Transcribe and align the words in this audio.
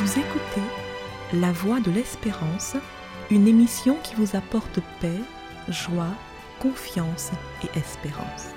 Vous 0.00 0.20
écoutez 0.20 0.62
La 1.32 1.50
Voix 1.50 1.80
de 1.80 1.90
l'Espérance, 1.90 2.76
une 3.32 3.48
émission 3.48 3.96
qui 4.04 4.14
vous 4.14 4.36
apporte 4.36 4.78
paix, 5.00 5.18
joie, 5.66 6.14
confiance 6.60 7.32
et 7.64 7.76
espérance. 7.76 8.54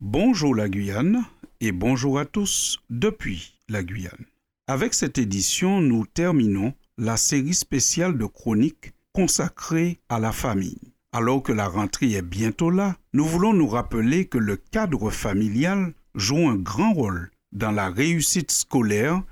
Bonjour 0.00 0.54
la 0.54 0.68
Guyane 0.68 1.24
et 1.60 1.72
bonjour 1.72 2.20
à 2.20 2.26
tous 2.26 2.78
depuis 2.90 3.58
la 3.68 3.82
Guyane. 3.82 4.26
Avec 4.68 4.94
cette 4.94 5.18
édition, 5.18 5.80
nous 5.80 6.06
terminons 6.06 6.74
la 6.96 7.16
série 7.16 7.54
spéciale 7.54 8.16
de 8.16 8.26
chroniques 8.26 8.92
consacrée 9.12 9.98
à 10.08 10.20
la 10.20 10.30
famille. 10.30 10.93
Alors 11.14 11.44
que 11.44 11.52
la 11.52 11.68
rentrée 11.68 12.14
est 12.14 12.22
bientôt 12.22 12.70
là, 12.70 12.96
nous 13.12 13.24
voulons 13.24 13.52
nous 13.52 13.68
rappeler 13.68 14.24
que 14.24 14.36
le 14.36 14.56
cadre 14.56 15.10
familial 15.10 15.94
joue 16.16 16.48
un 16.48 16.56
grand 16.56 16.92
rôle 16.92 17.30
dans 17.52 17.70
la 17.70 17.88
réussite 17.88 18.50
scolaire 18.50 19.22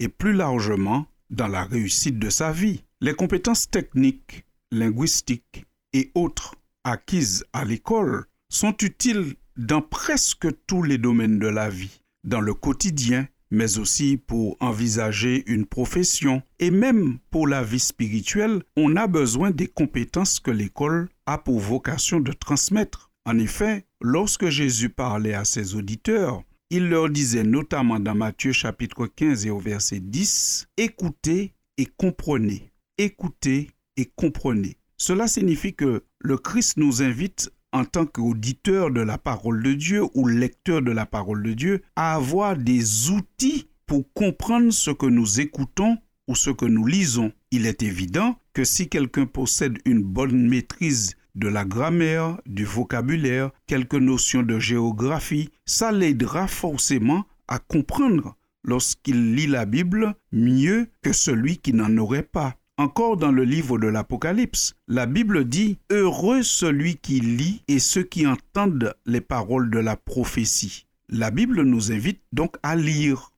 et 0.00 0.08
plus 0.08 0.34
largement 0.34 1.06
dans 1.30 1.48
la 1.48 1.64
réussite 1.64 2.18
de 2.18 2.28
sa 2.28 2.52
vie. 2.52 2.84
Les 3.00 3.14
compétences 3.14 3.70
techniques, 3.70 4.44
linguistiques 4.70 5.64
et 5.94 6.10
autres 6.14 6.56
acquises 6.84 7.46
à 7.54 7.64
l'école 7.64 8.26
sont 8.50 8.76
utiles 8.82 9.34
dans 9.56 9.80
presque 9.80 10.46
tous 10.66 10.82
les 10.82 10.98
domaines 10.98 11.38
de 11.38 11.48
la 11.48 11.70
vie, 11.70 12.02
dans 12.22 12.42
le 12.42 12.52
quotidien, 12.52 13.26
mais 13.50 13.78
aussi 13.78 14.16
pour 14.16 14.56
envisager 14.60 15.42
une 15.50 15.66
profession 15.66 16.42
et 16.58 16.70
même 16.70 17.18
pour 17.30 17.46
la 17.46 17.62
vie 17.62 17.80
spirituelle, 17.80 18.62
on 18.76 18.96
a 18.96 19.06
besoin 19.06 19.50
des 19.50 19.66
compétences 19.66 20.40
que 20.40 20.50
l'école 20.50 21.08
a 21.26 21.38
pour 21.38 21.58
vocation 21.58 22.20
de 22.20 22.32
transmettre. 22.32 23.10
En 23.24 23.38
effet, 23.38 23.86
lorsque 24.00 24.48
Jésus 24.48 24.88
parlait 24.88 25.34
à 25.34 25.44
ses 25.44 25.74
auditeurs, 25.74 26.42
il 26.70 26.88
leur 26.88 27.10
disait 27.10 27.42
notamment 27.42 27.98
dans 27.98 28.14
Matthieu 28.14 28.52
chapitre 28.52 29.06
15 29.06 29.46
et 29.46 29.50
au 29.50 29.58
verset 29.58 30.00
10, 30.00 30.68
Écoutez 30.76 31.54
et 31.76 31.86
comprenez, 31.86 32.72
écoutez 32.96 33.70
et 33.96 34.06
comprenez. 34.06 34.76
Cela 34.96 35.26
signifie 35.26 35.74
que 35.74 36.04
le 36.18 36.38
Christ 36.38 36.76
nous 36.76 37.02
invite 37.02 37.50
en 37.72 37.84
tant 37.84 38.06
qu'auditeur 38.06 38.90
de 38.90 39.00
la 39.00 39.18
parole 39.18 39.62
de 39.62 39.72
Dieu 39.74 40.04
ou 40.14 40.26
lecteur 40.26 40.82
de 40.82 40.90
la 40.90 41.06
parole 41.06 41.42
de 41.42 41.52
Dieu, 41.52 41.82
à 41.96 42.14
avoir 42.14 42.56
des 42.56 43.10
outils 43.10 43.68
pour 43.86 44.12
comprendre 44.14 44.72
ce 44.72 44.90
que 44.90 45.06
nous 45.06 45.40
écoutons 45.40 45.98
ou 46.28 46.34
ce 46.34 46.50
que 46.50 46.64
nous 46.66 46.86
lisons. 46.86 47.32
Il 47.50 47.66
est 47.66 47.82
évident 47.82 48.38
que 48.52 48.64
si 48.64 48.88
quelqu'un 48.88 49.26
possède 49.26 49.78
une 49.84 50.02
bonne 50.02 50.48
maîtrise 50.48 51.16
de 51.34 51.48
la 51.48 51.64
grammaire, 51.64 52.40
du 52.46 52.64
vocabulaire, 52.64 53.50
quelques 53.66 53.94
notions 53.94 54.42
de 54.42 54.58
géographie, 54.58 55.50
ça 55.64 55.92
l'aidera 55.92 56.46
forcément 56.46 57.24
à 57.48 57.58
comprendre 57.58 58.36
lorsqu'il 58.62 59.34
lit 59.34 59.46
la 59.46 59.64
Bible 59.64 60.14
mieux 60.32 60.88
que 61.02 61.12
celui 61.12 61.58
qui 61.58 61.72
n'en 61.72 61.96
aurait 61.96 62.22
pas. 62.22 62.59
Encore 62.80 63.18
dans 63.18 63.30
le 63.30 63.44
livre 63.44 63.78
de 63.78 63.88
l'Apocalypse, 63.88 64.74
la 64.88 65.04
Bible 65.04 65.44
dit 65.44 65.76
Heureux 65.90 66.42
celui 66.42 66.96
qui 66.96 67.20
lit 67.20 67.62
et 67.68 67.78
ceux 67.78 68.04
qui 68.04 68.26
entendent 68.26 68.94
les 69.04 69.20
paroles 69.20 69.68
de 69.68 69.78
la 69.78 69.96
prophétie. 69.96 70.86
La 71.10 71.30
Bible 71.30 71.60
nous 71.60 71.92
invite 71.92 72.22
donc 72.32 72.56
à 72.62 72.76
lire. 72.76 73.32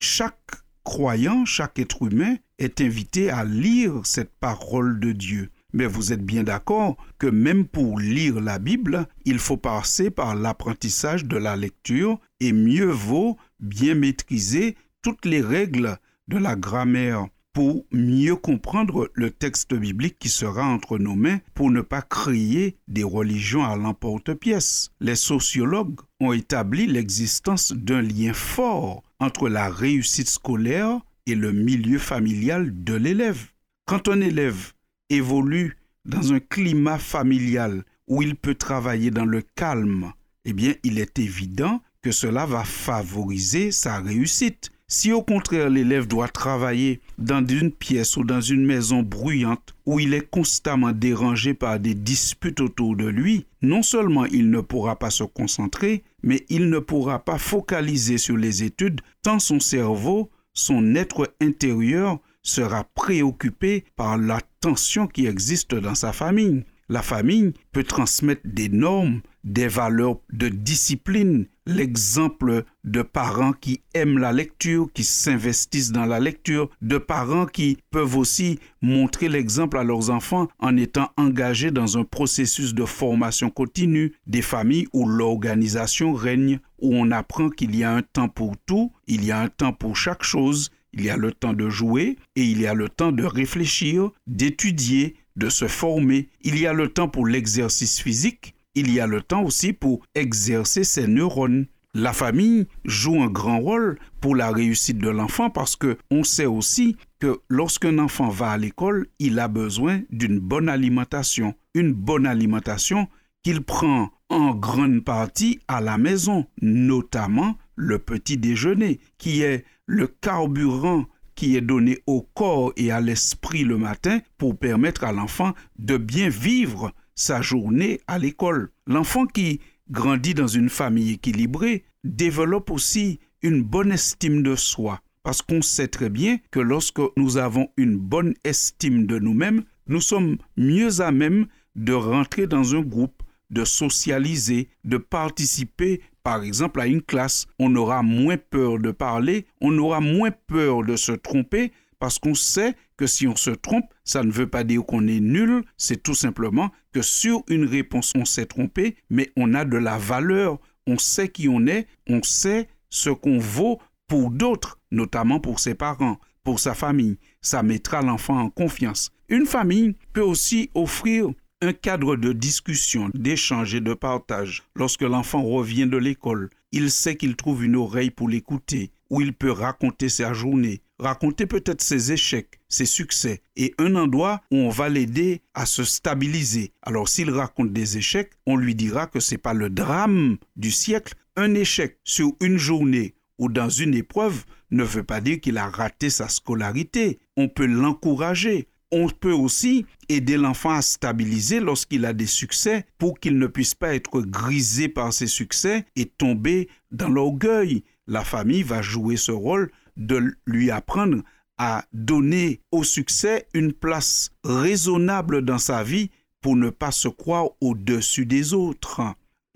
Chaque 0.00 0.50
croyant, 0.82 1.44
chaque 1.44 1.78
être 1.78 2.02
humain 2.10 2.38
est 2.58 2.80
invité 2.80 3.30
à 3.30 3.44
lire 3.44 4.00
cette 4.02 4.32
parole 4.40 4.98
de 4.98 5.12
Dieu. 5.12 5.50
Mais 5.72 5.86
vous 5.86 6.12
êtes 6.12 6.26
bien 6.26 6.42
d'accord 6.42 6.96
que 7.20 7.28
même 7.28 7.66
pour 7.66 8.00
lire 8.00 8.40
la 8.40 8.58
Bible, 8.58 9.06
il 9.24 9.38
faut 9.38 9.56
passer 9.56 10.10
par 10.10 10.34
l'apprentissage 10.34 11.24
de 11.24 11.36
la 11.36 11.54
lecture 11.54 12.18
et 12.40 12.52
mieux 12.52 12.90
vaut 12.90 13.36
bien 13.60 13.94
maîtriser 13.94 14.76
toutes 15.02 15.24
les 15.24 15.40
règles 15.40 15.98
de 16.26 16.36
la 16.36 16.56
grammaire 16.56 17.28
pour 17.58 17.84
mieux 17.90 18.36
comprendre 18.36 19.10
le 19.14 19.32
texte 19.32 19.74
biblique 19.74 20.20
qui 20.20 20.28
sera 20.28 20.64
entre 20.64 20.96
nos 20.96 21.16
mains 21.16 21.40
pour 21.54 21.72
ne 21.72 21.80
pas 21.80 22.02
créer 22.02 22.76
des 22.86 23.02
religions 23.02 23.64
à 23.64 23.74
l'emporte-pièce. 23.74 24.90
Les 25.00 25.16
sociologues 25.16 25.98
ont 26.20 26.32
établi 26.32 26.86
l'existence 26.86 27.72
d'un 27.72 28.00
lien 28.00 28.32
fort 28.32 29.02
entre 29.18 29.48
la 29.48 29.70
réussite 29.70 30.28
scolaire 30.28 31.00
et 31.26 31.34
le 31.34 31.50
milieu 31.50 31.98
familial 31.98 32.84
de 32.84 32.94
l'élève. 32.94 33.46
Quand 33.86 34.06
un 34.06 34.20
élève 34.20 34.72
évolue 35.10 35.78
dans 36.04 36.32
un 36.32 36.38
climat 36.38 36.98
familial 36.98 37.82
où 38.06 38.22
il 38.22 38.36
peut 38.36 38.54
travailler 38.54 39.10
dans 39.10 39.24
le 39.26 39.42
calme, 39.42 40.12
eh 40.44 40.52
bien, 40.52 40.74
il 40.84 41.00
est 41.00 41.18
évident 41.18 41.82
que 42.02 42.12
cela 42.12 42.46
va 42.46 42.62
favoriser 42.62 43.72
sa 43.72 43.98
réussite. 43.98 44.70
Si 44.90 45.12
au 45.12 45.22
contraire 45.22 45.68
l'élève 45.68 46.06
doit 46.06 46.28
travailler 46.28 47.02
dans 47.18 47.46
une 47.46 47.70
pièce 47.70 48.16
ou 48.16 48.24
dans 48.24 48.40
une 48.40 48.64
maison 48.64 49.02
bruyante 49.02 49.74
où 49.84 50.00
il 50.00 50.14
est 50.14 50.26
constamment 50.30 50.92
dérangé 50.92 51.52
par 51.52 51.78
des 51.78 51.94
disputes 51.94 52.62
autour 52.62 52.96
de 52.96 53.04
lui, 53.04 53.44
non 53.60 53.82
seulement 53.82 54.24
il 54.24 54.48
ne 54.48 54.62
pourra 54.62 54.98
pas 54.98 55.10
se 55.10 55.24
concentrer, 55.24 56.04
mais 56.22 56.46
il 56.48 56.70
ne 56.70 56.78
pourra 56.78 57.18
pas 57.18 57.36
focaliser 57.36 58.16
sur 58.16 58.38
les 58.38 58.62
études 58.62 59.02
tant 59.22 59.38
son 59.38 59.60
cerveau, 59.60 60.30
son 60.54 60.94
être 60.94 61.34
intérieur 61.42 62.18
sera 62.42 62.84
préoccupé 62.84 63.84
par 63.94 64.16
la 64.16 64.40
tension 64.60 65.06
qui 65.06 65.26
existe 65.26 65.74
dans 65.74 65.94
sa 65.94 66.14
famille. 66.14 66.64
La 66.88 67.02
famille 67.02 67.52
peut 67.72 67.84
transmettre 67.84 68.40
des 68.46 68.70
normes, 68.70 69.20
des 69.48 69.66
valeurs 69.66 70.20
de 70.30 70.48
discipline, 70.48 71.46
l'exemple 71.66 72.64
de 72.84 73.02
parents 73.02 73.52
qui 73.52 73.80
aiment 73.94 74.18
la 74.18 74.30
lecture, 74.30 74.88
qui 74.92 75.04
s'investissent 75.04 75.90
dans 75.90 76.04
la 76.04 76.20
lecture, 76.20 76.68
de 76.82 76.98
parents 76.98 77.46
qui 77.46 77.78
peuvent 77.90 78.16
aussi 78.16 78.58
montrer 78.82 79.28
l'exemple 79.28 79.78
à 79.78 79.84
leurs 79.84 80.10
enfants 80.10 80.48
en 80.58 80.76
étant 80.76 81.10
engagés 81.16 81.70
dans 81.70 81.96
un 81.96 82.04
processus 82.04 82.74
de 82.74 82.84
formation 82.84 83.48
continue, 83.48 84.12
des 84.26 84.42
familles 84.42 84.86
où 84.92 85.08
l'organisation 85.08 86.12
règne, 86.12 86.60
où 86.78 86.94
on 86.94 87.10
apprend 87.10 87.48
qu'il 87.48 87.74
y 87.74 87.84
a 87.84 87.92
un 87.92 88.02
temps 88.02 88.28
pour 88.28 88.54
tout, 88.66 88.92
il 89.06 89.24
y 89.24 89.32
a 89.32 89.40
un 89.40 89.48
temps 89.48 89.72
pour 89.72 89.96
chaque 89.96 90.22
chose, 90.22 90.70
il 90.92 91.04
y 91.04 91.10
a 91.10 91.16
le 91.16 91.32
temps 91.32 91.54
de 91.54 91.70
jouer 91.70 92.16
et 92.36 92.44
il 92.44 92.60
y 92.60 92.66
a 92.66 92.74
le 92.74 92.90
temps 92.90 93.12
de 93.12 93.24
réfléchir, 93.24 94.10
d'étudier, 94.26 95.16
de 95.36 95.48
se 95.48 95.68
former. 95.68 96.28
Il 96.42 96.58
y 96.58 96.66
a 96.66 96.72
le 96.72 96.88
temps 96.88 97.08
pour 97.08 97.26
l'exercice 97.26 98.00
physique. 98.00 98.54
Il 98.80 98.92
y 98.92 99.00
a 99.00 99.08
le 99.08 99.22
temps 99.22 99.42
aussi 99.42 99.72
pour 99.72 100.06
exercer 100.14 100.84
ses 100.84 101.08
neurones. 101.08 101.66
La 101.94 102.12
famille 102.12 102.68
joue 102.84 103.20
un 103.20 103.26
grand 103.26 103.58
rôle 103.58 103.98
pour 104.20 104.36
la 104.36 104.52
réussite 104.52 104.98
de 104.98 105.08
l'enfant 105.08 105.50
parce 105.50 105.74
que 105.74 105.98
on 106.12 106.22
sait 106.22 106.46
aussi 106.46 106.96
que 107.18 107.40
lorsqu'un 107.48 107.98
enfant 107.98 108.28
va 108.28 108.52
à 108.52 108.56
l'école, 108.56 109.08
il 109.18 109.40
a 109.40 109.48
besoin 109.48 110.02
d'une 110.10 110.38
bonne 110.38 110.68
alimentation, 110.68 111.56
une 111.74 111.92
bonne 111.92 112.24
alimentation 112.24 113.08
qu'il 113.42 113.62
prend 113.62 114.10
en 114.28 114.54
grande 114.54 115.02
partie 115.02 115.58
à 115.66 115.80
la 115.80 115.98
maison, 115.98 116.46
notamment 116.62 117.56
le 117.74 117.98
petit 117.98 118.36
déjeuner, 118.36 119.00
qui 119.18 119.42
est 119.42 119.64
le 119.86 120.06
carburant 120.06 121.06
qui 121.34 121.56
est 121.56 121.62
donné 121.62 121.98
au 122.06 122.22
corps 122.22 122.72
et 122.76 122.92
à 122.92 123.00
l'esprit 123.00 123.64
le 123.64 123.76
matin 123.76 124.20
pour 124.38 124.56
permettre 124.56 125.02
à 125.02 125.10
l'enfant 125.10 125.52
de 125.80 125.96
bien 125.96 126.28
vivre 126.28 126.92
sa 127.18 127.42
journée 127.42 128.00
à 128.06 128.18
l'école. 128.18 128.70
L'enfant 128.86 129.26
qui 129.26 129.60
grandit 129.90 130.34
dans 130.34 130.46
une 130.46 130.70
famille 130.70 131.14
équilibrée 131.14 131.84
développe 132.04 132.70
aussi 132.70 133.18
une 133.42 133.62
bonne 133.62 133.92
estime 133.92 134.42
de 134.42 134.54
soi, 134.54 135.00
parce 135.22 135.42
qu'on 135.42 135.60
sait 135.60 135.88
très 135.88 136.10
bien 136.10 136.38
que 136.50 136.60
lorsque 136.60 137.00
nous 137.16 137.36
avons 137.36 137.68
une 137.76 137.96
bonne 137.96 138.34
estime 138.44 139.06
de 139.06 139.18
nous-mêmes, 139.18 139.64
nous 139.88 140.00
sommes 140.00 140.38
mieux 140.56 141.00
à 141.00 141.10
même 141.10 141.46
de 141.74 141.92
rentrer 141.92 142.46
dans 142.46 142.74
un 142.74 142.82
groupe, 142.82 143.22
de 143.50 143.64
socialiser, 143.64 144.68
de 144.84 144.96
participer 144.96 146.00
par 146.28 146.42
exemple, 146.42 146.82
à 146.82 146.86
une 146.86 147.00
classe, 147.00 147.46
on 147.58 147.74
aura 147.74 148.02
moins 148.02 148.36
peur 148.36 148.78
de 148.78 148.90
parler, 148.90 149.46
on 149.62 149.78
aura 149.78 150.00
moins 150.00 150.30
peur 150.30 150.84
de 150.84 150.94
se 150.94 151.12
tromper, 151.12 151.72
parce 151.98 152.18
qu'on 152.18 152.34
sait 152.34 152.74
que 152.96 153.06
si 153.06 153.26
on 153.26 153.36
se 153.36 153.50
trompe, 153.50 153.86
ça 154.04 154.22
ne 154.22 154.30
veut 154.30 154.48
pas 154.48 154.64
dire 154.64 154.84
qu'on 154.84 155.06
est 155.06 155.20
nul, 155.20 155.64
c'est 155.76 156.02
tout 156.02 156.14
simplement 156.14 156.70
que 156.92 157.02
sur 157.02 157.42
une 157.48 157.64
réponse, 157.64 158.12
on 158.14 158.24
s'est 158.24 158.46
trompé, 158.46 158.96
mais 159.10 159.30
on 159.36 159.54
a 159.54 159.64
de 159.64 159.76
la 159.76 159.98
valeur, 159.98 160.58
on 160.86 160.98
sait 160.98 161.28
qui 161.28 161.48
on 161.48 161.66
est, 161.66 161.86
on 162.08 162.22
sait 162.22 162.68
ce 162.90 163.10
qu'on 163.10 163.38
vaut 163.38 163.80
pour 164.06 164.30
d'autres, 164.30 164.78
notamment 164.90 165.40
pour 165.40 165.60
ses 165.60 165.74
parents, 165.74 166.18
pour 166.44 166.60
sa 166.60 166.74
famille. 166.74 167.18
Ça 167.42 167.62
mettra 167.62 168.02
l'enfant 168.02 168.38
en 168.38 168.50
confiance. 168.50 169.10
Une 169.28 169.46
famille 169.46 169.94
peut 170.12 170.22
aussi 170.22 170.70
offrir 170.74 171.28
un 171.60 171.72
cadre 171.72 172.16
de 172.16 172.32
discussion, 172.32 173.10
d'échange 173.14 173.74
et 173.74 173.80
de 173.80 173.92
partage. 173.92 174.62
Lorsque 174.74 175.02
l'enfant 175.02 175.42
revient 175.42 175.86
de 175.86 175.96
l'école, 175.96 176.50
il 176.72 176.90
sait 176.90 177.16
qu'il 177.16 177.36
trouve 177.36 177.64
une 177.64 177.76
oreille 177.76 178.10
pour 178.10 178.28
l'écouter, 178.28 178.92
où 179.10 179.20
il 179.20 179.32
peut 179.32 179.50
raconter 179.50 180.08
sa 180.08 180.32
journée, 180.32 180.80
raconter 180.98 181.46
peut-être 181.46 181.80
ses 181.80 182.12
échecs, 182.12 182.60
ses 182.68 182.86
succès, 182.86 183.42
et 183.56 183.74
un 183.78 183.94
endroit 183.94 184.42
où 184.50 184.56
on 184.56 184.68
va 184.68 184.88
l'aider 184.88 185.42
à 185.54 185.66
se 185.66 185.84
stabiliser. 185.84 186.72
Alors 186.82 187.08
s'il 187.08 187.30
raconte 187.30 187.72
des 187.72 187.98
échecs, 187.98 188.32
on 188.46 188.56
lui 188.56 188.74
dira 188.74 189.06
que 189.06 189.20
c'est 189.20 189.38
pas 189.38 189.54
le 189.54 189.70
drame 189.70 190.38
du 190.56 190.70
siècle. 190.70 191.14
Un 191.36 191.54
échec 191.54 191.98
sur 192.04 192.32
une 192.40 192.58
journée 192.58 193.14
ou 193.38 193.48
dans 193.48 193.68
une 193.68 193.94
épreuve 193.94 194.44
ne 194.70 194.82
veut 194.82 195.04
pas 195.04 195.20
dire 195.20 195.40
qu'il 195.40 195.58
a 195.58 195.68
raté 195.68 196.10
sa 196.10 196.28
scolarité. 196.28 197.20
On 197.36 197.48
peut 197.48 197.66
l'encourager. 197.66 198.68
On 198.90 199.08
peut 199.08 199.32
aussi 199.32 199.84
aider 200.08 200.38
l'enfant 200.38 200.70
à 200.70 200.82
stabiliser 200.82 201.60
lorsqu'il 201.60 202.06
a 202.06 202.14
des 202.14 202.26
succès 202.26 202.86
pour 202.96 203.20
qu'il 203.20 203.38
ne 203.38 203.46
puisse 203.46 203.74
pas 203.74 203.94
être 203.94 204.22
grisé 204.22 204.88
par 204.88 205.12
ses 205.12 205.26
succès 205.26 205.84
et 205.94 206.06
tomber 206.06 206.68
dans 206.90 207.08
l'orgueil. 207.08 207.84
La 208.06 208.24
famille 208.24 208.62
va 208.62 208.80
jouer 208.80 209.18
ce 209.18 209.30
rôle 209.32 209.70
de 209.98 210.36
lui 210.46 210.70
apprendre 210.70 211.22
à 211.58 211.84
donner 211.92 212.62
au 212.70 212.84
succès 212.84 213.46
une 213.52 213.72
place 213.72 214.30
raisonnable 214.44 215.44
dans 215.44 215.58
sa 215.58 215.82
vie 215.82 216.10
pour 216.40 216.56
ne 216.56 216.70
pas 216.70 216.92
se 216.92 217.08
croire 217.08 217.48
au-dessus 217.60 218.24
des 218.24 218.54
autres. 218.54 219.02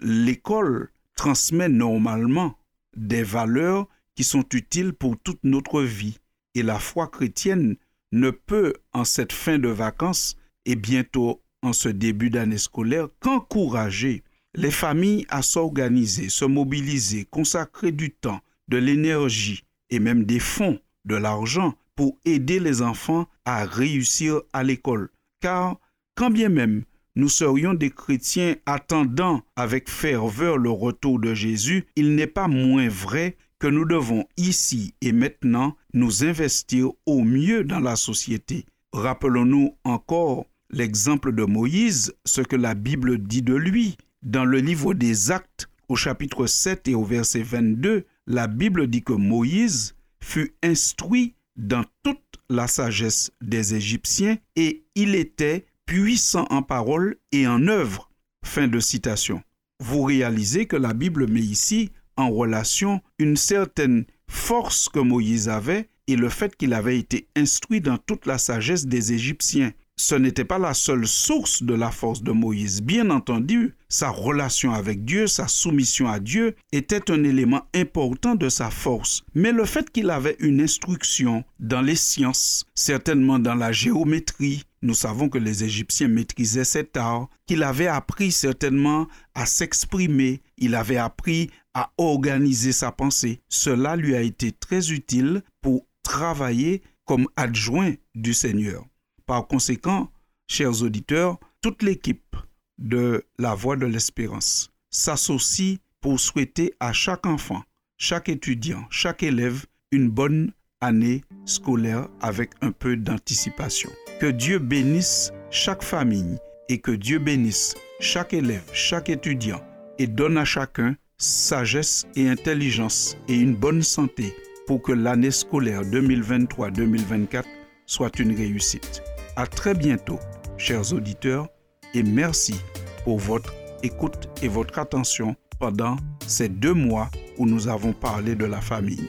L'école 0.01 0.91
transmet 1.15 1.69
normalement 1.69 2.59
des 2.97 3.23
valeurs 3.23 3.87
qui 4.17 4.25
sont 4.25 4.45
utiles 4.53 4.93
pour 4.93 5.17
toute 5.17 5.43
notre 5.45 5.81
vie. 5.83 6.19
Et 6.55 6.63
la 6.63 6.79
foi 6.79 7.07
chrétienne 7.07 7.77
ne 8.11 8.31
peut, 8.31 8.75
en 8.93 9.05
cette 9.05 9.33
fin 9.33 9.59
de 9.59 9.69
vacances 9.69 10.37
et 10.67 10.77
bientôt 10.77 11.43
en 11.63 11.73
ce 11.73 11.89
début 11.89 12.31
d'année 12.31 12.59
scolaire, 12.59 13.09
qu'encourager 13.21 14.25
les 14.55 14.73
familles 14.73 15.25
à 15.29 15.41
s'organiser, 15.41 16.29
se 16.29 16.45
mobiliser, 16.45 17.25
consacrer 17.25 17.93
du 17.93 18.11
temps, 18.11 18.41
de 18.69 18.77
l'énergie 18.77 19.65
et 19.93 20.01
même 20.01 20.25
des 20.25 20.41
fonds, 20.41 20.81
de 21.05 21.15
l'argent 21.15 21.75
pour 21.95 22.19
aider 22.25 22.59
les 22.59 22.83
enfants 22.83 23.29
à 23.45 23.65
réussir 23.65 24.41
à 24.53 24.65
l'école. 24.65 25.11
Car 25.41 25.79
quand 26.15 26.31
bien 26.31 26.49
même 26.49 26.85
nous 27.15 27.29
serions 27.29 27.75
des 27.75 27.91
chrétiens 27.91 28.57
attendant 28.65 29.43
avec 29.55 29.91
ferveur 29.91 30.57
le 30.57 30.71
retour 30.71 31.21
de 31.21 31.35
Jésus, 31.35 31.85
il 31.95 32.15
n'est 32.15 32.27
pas 32.27 32.49
moins 32.49 32.89
vrai 32.89 33.37
que 33.59 33.67
nous 33.67 33.85
devons 33.85 34.25
ici 34.39 34.95
et 35.03 35.13
maintenant 35.13 35.77
nous 35.93 36.25
investir 36.25 36.89
au 37.05 37.23
mieux 37.23 37.65
dans 37.65 37.81
la 37.81 37.97
société. 37.97 38.65
Rappelons-nous 38.93 39.77
encore 39.85 40.47
l'exemple 40.71 41.33
de 41.33 41.45
Moïse, 41.45 42.15
ce 42.25 42.41
que 42.41 42.57
la 42.57 42.75
Bible 42.75 43.19
dit 43.19 43.43
de 43.43 43.55
lui. 43.55 43.99
Dans 44.23 44.45
le 44.45 44.59
livre 44.59 44.95
des 44.95 45.31
Actes, 45.31 45.69
au 45.89 45.97
chapitre 45.97 46.47
7 46.47 46.89
et 46.89 46.95
au 46.95 47.05
verset 47.05 47.43
22, 47.43 48.07
la 48.27 48.47
Bible 48.47 48.87
dit 48.87 49.03
que 49.03 49.13
Moïse 49.13 49.95
fut 50.21 50.55
instruit 50.63 51.35
dans 51.57 51.85
toute 52.03 52.19
la 52.49 52.67
sagesse 52.67 53.33
des 53.41 53.75
Égyptiens 53.75 54.39
et 54.57 54.85
il 54.95 55.15
était 55.15 55.67
puissant 55.87 56.47
en 56.51 56.63
parole 56.63 57.17
et 57.33 57.47
en 57.47 57.67
œuvre. 57.67 58.11
Fin 58.45 58.69
de 58.69 58.81
citation. 58.81 59.43
Vous 59.81 60.03
réalisez 60.03 60.67
que 60.67 60.77
la 60.77 60.95
Bible 60.95 61.29
met 61.29 61.41
ici 61.41 61.91
en 62.17 62.31
relation 62.31 63.01
une 63.19 63.37
certaine 63.37 64.05
force 64.29 64.89
que 64.89 65.01
Moïse 65.01 65.49
avait 65.49 65.89
et 66.07 66.17
le 66.17 66.29
fait 66.29 66.57
qu'il 66.57 66.75
avait 66.75 66.99
été 66.99 67.29
instruit 67.37 67.81
dans 67.81 67.99
toute 67.99 68.27
la 68.27 68.39
sagesse 68.39 68.87
des 68.87 69.13
Égyptiens 69.13 69.73
ce 70.03 70.17
n'était 70.17 70.45
pas 70.45 70.59
la 70.59 70.75
seule 70.75 71.07
source 71.07 71.63
de 71.63 71.75
la 71.75 71.93
force 71.93 72.25
de 72.25 72.33
Moïse. 72.33 72.83
Bien 72.83 73.09
entendu, 73.11 73.77
sa 73.89 74.11
relation 74.11 74.73
avec 74.73 75.05
Dieu, 75.05 75.29
sa 75.29 75.47
soumission 75.47 76.09
à 76.09 76.19
Dieu 76.19 76.57
était 76.73 77.09
un 77.13 77.23
élément 77.23 77.63
important 77.73 78.35
de 78.35 78.49
sa 78.49 78.69
force. 78.69 79.23
Mais 79.37 79.53
le 79.53 79.65
fait 79.65 79.91
qu'il 79.91 80.11
avait 80.11 80.37
une 80.41 80.61
instruction 80.61 81.45
dans 81.61 81.83
les 81.83 81.95
sciences, 81.95 82.65
certainement 82.75 83.39
dans 83.39 83.55
la 83.55 83.71
géométrie, 83.71 84.65
nous 84.83 84.95
savons 84.95 85.29
que 85.29 85.39
les 85.39 85.63
Égyptiens 85.63 86.09
maîtrisaient 86.09 86.65
cet 86.65 86.97
art, 86.97 87.29
qu'il 87.47 87.63
avait 87.63 87.87
appris 87.87 88.33
certainement 88.33 89.07
à 89.37 89.47
s'exprimer, 89.47 90.43
il 90.59 90.75
avait 90.75 90.97
appris 90.97 91.49
à 91.75 91.93
organiser 91.97 92.73
sa 92.73 92.91
pensée. 92.91 93.41
Cela 93.49 93.95
lui 93.95 94.17
a 94.17 94.21
été 94.23 94.51
très 94.51 94.91
utile 94.91 95.43
pour 95.61 95.87
travailler 96.03 96.83
comme 97.05 97.29
adjoint 97.37 97.95
du 98.17 98.35
Seigneur. 98.35 98.85
Par 99.33 99.47
conséquent, 99.47 100.11
chers 100.47 100.83
auditeurs, 100.83 101.41
toute 101.63 101.83
l'équipe 101.83 102.37
de 102.77 103.25
La 103.39 103.55
Voix 103.55 103.77
de 103.77 103.87
l'Espérance 103.87 104.71
s'associe 104.91 105.79
pour 106.03 106.21
souhaiter 106.21 106.75
à 106.81 106.93
chaque 106.93 107.25
enfant, 107.25 107.63
chaque 107.97 108.29
étudiant, 108.29 108.85
chaque 108.91 109.23
élève 109.23 109.65
une 109.91 110.11
bonne 110.11 110.53
année 110.83 111.23
scolaire 111.47 112.09
avec 112.21 112.51
un 112.61 112.73
peu 112.73 112.95
d'anticipation. 112.95 113.89
Que 114.21 114.27
Dieu 114.27 114.59
bénisse 114.59 115.33
chaque 115.49 115.83
famille 115.83 116.37
et 116.69 116.83
que 116.83 116.93
Dieu 116.93 117.19
bénisse 117.19 117.75
chaque 118.01 118.35
élève, 118.35 118.69
chaque 118.75 119.09
étudiant 119.09 119.65
et 119.99 120.09
donne 120.09 120.37
à 120.37 120.45
chacun 120.45 120.95
sagesse 121.17 122.05
et 122.17 122.29
intelligence 122.29 123.17
et 123.29 123.37
une 123.37 123.57
bonne 123.57 123.83
santé 123.83 124.37
pour 124.67 124.83
que 124.83 124.93
l'année 124.93 125.31
scolaire 125.31 125.85
2023-2024 125.85 127.45
soit 127.87 128.19
une 128.19 128.37
réussite. 128.37 129.03
À 129.35 129.47
très 129.47 129.73
bientôt, 129.73 130.19
chers 130.59 130.93
auditeurs, 130.93 131.49
et 131.95 132.03
merci 132.03 132.61
pour 133.03 133.19
votre 133.19 133.55
écoute 133.83 134.29
et 134.43 134.49
votre 134.49 134.79
attention 134.79 135.37
pendant 135.59 135.97
ces 136.27 136.51
deux 136.51 136.75
mois 136.75 137.09
où 137.39 137.47
nous 137.47 137.67
avons 137.67 137.95
parlé 137.95 138.35
de 138.35 138.45
la 138.45 138.61
famille. 138.61 139.09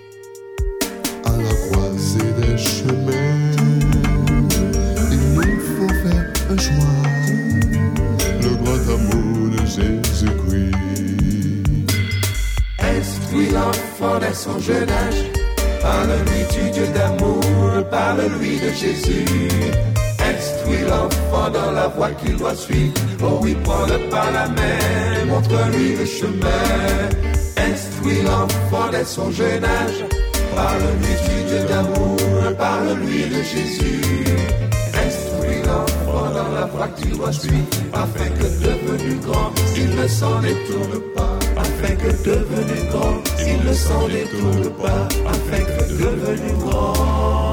À 1.26 1.36
la 1.36 1.54
croisée 1.54 2.32
des 2.40 2.58
chemins, 2.58 3.12
il 5.12 5.34
nous 5.36 5.60
faut 5.60 5.90
faire 5.90 6.34
un 6.50 6.58
choix. 6.58 7.04
Le 8.42 8.56
grand 8.64 8.94
amour 8.94 9.50
de 9.50 9.66
Jésus-Christ. 9.66 10.74
Instruis 12.80 13.50
l'enfant 13.52 14.20
dès 14.20 14.34
son 14.34 14.58
jeune 14.60 14.90
âge. 14.90 15.26
Parle-lui 15.82 16.64
du 16.64 16.72
Dieu 16.72 16.88
d'amour, 16.94 17.42
parle-lui 17.92 18.58
de 18.62 18.70
Jésus. 18.70 19.26
Instruis 20.36 20.84
l'enfant 20.90 21.50
dans 21.52 21.72
la 21.72 21.88
voie 21.88 22.12
qu'il 22.12 22.36
doit 22.38 22.56
suivre? 22.56 22.94
Oh 23.24 23.40
oui, 23.42 23.56
prends-le 23.64 23.98
par 24.10 24.32
la 24.32 24.48
main, 24.48 25.26
montre-lui 25.28 25.96
le 25.98 26.06
chemin. 26.06 26.66
Instruis 27.58 28.22
l'enfant 28.24 28.90
dès 28.92 29.06
son 29.06 29.32
jeune 29.32 29.64
âge? 29.64 30.04
Parle-lui 30.56 31.14
du 31.28 31.38
Dieu 31.50 31.64
d'amour, 31.68 32.18
parle-lui 32.58 33.26
de 33.26 33.42
Jésus. 33.42 34.02
Instruis 35.06 35.62
l'enfant 35.66 36.30
dans 36.32 36.52
la 36.60 36.66
voie 36.66 36.88
qu'il 36.96 37.18
doit 37.18 37.32
suivre, 37.32 37.68
afin 37.94 38.30
que 38.38 38.48
devenu 38.64 39.16
grand, 39.26 39.52
il 39.76 39.96
ne 39.96 40.08
s'en 40.08 40.40
détourne 40.42 41.00
pas. 41.16 41.40
Afin 41.58 41.96
que 41.96 42.12
devenu 42.24 42.90
grand, 42.92 43.18
il 43.40 43.68
ne 43.68 43.74
s'en 43.74 44.08
détourne 44.08 44.70
pas. 44.82 45.08
Afin 45.28 45.64
que 45.64 45.84
devenu 45.92 46.52
grand, 46.60 47.53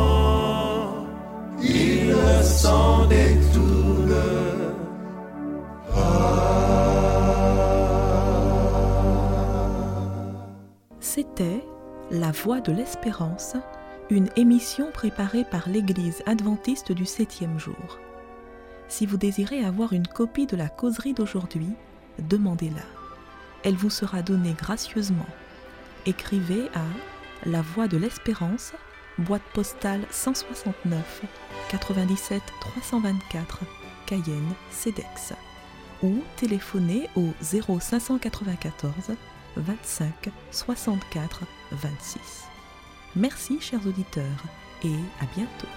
C'était 11.00 11.64
La 12.10 12.32
Voix 12.32 12.60
de 12.60 12.72
l'Espérance, 12.72 13.54
une 14.10 14.28
émission 14.34 14.90
préparée 14.92 15.44
par 15.44 15.68
l'Église 15.68 16.24
adventiste 16.26 16.90
du 16.90 17.06
septième 17.06 17.60
jour. 17.60 18.00
Si 18.88 19.06
vous 19.06 19.16
désirez 19.16 19.64
avoir 19.64 19.92
une 19.92 20.08
copie 20.08 20.46
de 20.46 20.56
la 20.56 20.68
causerie 20.68 21.14
d'aujourd'hui, 21.14 21.70
demandez-la. 22.18 22.82
Elle 23.62 23.76
vous 23.76 23.90
sera 23.90 24.22
donnée 24.22 24.56
gracieusement. 24.58 25.28
Écrivez 26.04 26.68
à 26.74 27.48
La 27.48 27.62
Voix 27.62 27.86
de 27.86 27.96
l'Espérance, 27.96 28.72
boîte 29.18 29.42
postale 29.52 30.06
169 30.10 31.22
97 31.70 32.42
324 32.60 33.60
Cayenne, 34.06 34.54
CEDEX 34.70 35.34
ou 36.02 36.22
téléphonez 36.36 37.08
au 37.16 37.28
0594 37.42 39.16
25 39.56 40.30
64 40.50 41.42
26. 41.72 42.44
Merci 43.16 43.60
chers 43.60 43.86
auditeurs 43.86 44.44
et 44.84 44.94
à 45.20 45.26
bientôt. 45.36 45.68